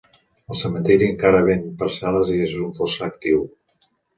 El 0.53 0.57
cementiri 0.61 1.09
encara 1.09 1.43
ven 1.49 1.61
parcel·les 1.83 2.35
i 2.39 2.41
és 2.49 2.59
un 2.65 2.75
fossar 2.81 3.11
actiu. 3.13 3.49